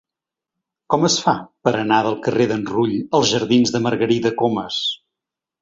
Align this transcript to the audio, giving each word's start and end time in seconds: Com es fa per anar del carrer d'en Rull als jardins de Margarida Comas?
Com 0.93 1.03
es 1.09 1.17
fa 1.25 1.33
per 1.67 1.73
anar 1.81 1.99
del 2.09 2.17
carrer 2.29 2.49
d'en 2.53 2.65
Rull 2.71 2.97
als 3.19 3.35
jardins 3.35 3.77
de 3.77 3.83
Margarida 3.89 4.37
Comas? 4.41 4.83